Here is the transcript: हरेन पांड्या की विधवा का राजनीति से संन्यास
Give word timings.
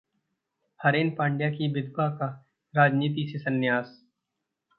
हरेन 0.79 1.09
पांड्या 1.09 1.49
की 1.49 1.67
विधवा 1.73 2.07
का 2.09 2.27
राजनीति 2.73 3.27
से 3.31 3.39
संन्यास 3.39 3.97